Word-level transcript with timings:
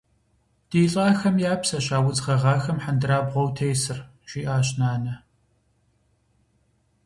-Ди 0.69 0.81
лӏахэм 0.93 1.35
я 1.51 1.55
псэщ 1.61 1.87
а 1.95 1.97
удз 2.07 2.19
гъэгъахэм 2.25 2.77
хьэндырабгъуэу 2.83 3.49
тесыр,- 3.57 3.99
жиӏащ 4.29 4.67
нанэ. 4.79 5.13